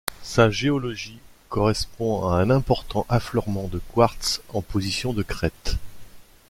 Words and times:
Sa 0.23 0.49
géologie 0.49 1.19
correspond 1.49 2.27
à 2.27 2.37
un 2.37 2.49
important 2.49 3.05
affleurement 3.07 3.67
de 3.67 3.77
quartz 3.91 4.41
en 4.49 4.63
position 4.63 5.13
de 5.13 5.21
crête. 5.21 5.75